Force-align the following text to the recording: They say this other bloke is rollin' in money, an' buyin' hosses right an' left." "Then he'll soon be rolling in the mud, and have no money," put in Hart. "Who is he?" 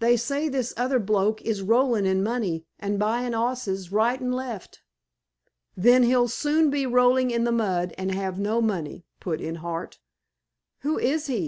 They 0.00 0.16
say 0.16 0.48
this 0.48 0.72
other 0.78 0.98
bloke 0.98 1.42
is 1.42 1.60
rollin' 1.60 2.06
in 2.06 2.22
money, 2.22 2.64
an' 2.78 2.96
buyin' 2.96 3.34
hosses 3.34 3.92
right 3.92 4.18
an' 4.18 4.32
left." 4.32 4.80
"Then 5.76 6.02
he'll 6.04 6.28
soon 6.28 6.70
be 6.70 6.86
rolling 6.86 7.30
in 7.30 7.44
the 7.44 7.52
mud, 7.52 7.92
and 7.98 8.10
have 8.10 8.38
no 8.40 8.62
money," 8.62 9.04
put 9.20 9.38
in 9.38 9.56
Hart. 9.56 9.98
"Who 10.78 10.98
is 10.98 11.26
he?" 11.26 11.44